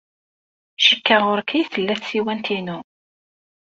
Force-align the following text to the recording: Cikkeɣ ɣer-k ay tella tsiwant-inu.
Cikkeɣ 0.85 1.21
ɣer-k 1.29 1.49
ay 1.55 1.63
tella 1.71 1.95
tsiwant-inu. 1.97 2.79